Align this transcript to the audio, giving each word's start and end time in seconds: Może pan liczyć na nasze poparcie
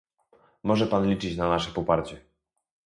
Może 0.63 0.87
pan 0.87 1.09
liczyć 1.09 1.37
na 1.37 1.49
nasze 1.49 1.71
poparcie 1.71 2.21